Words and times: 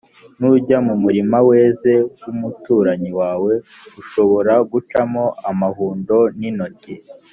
nujya 0.39 0.77
mu 0.87 0.93
murima 1.03 1.37
weze 1.49 1.91
w’umuturanyi 2.23 3.11
wawe, 3.19 3.53
ushobora 4.01 4.53
gucamo 4.71 5.23
amahundo 5.49 6.15
n’intoki; 6.39 6.93